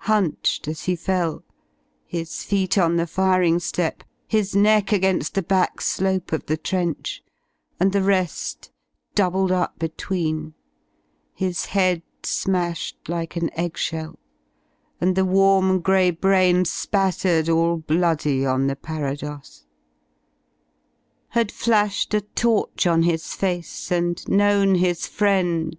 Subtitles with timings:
[0.00, 1.42] Hunched as he fell,
[2.04, 7.22] his' feet on the firing Step, His 7ieck againSl the back slope of the trench,
[7.80, 8.28] And the rell
[9.14, 10.52] doubled up between,
[11.32, 14.18] his head Smashed like an egg shell,
[15.00, 19.64] and the warm grey brain Spattered all bloody on the parados:
[21.28, 25.74] Had flashed a torch on his face, and known his friend.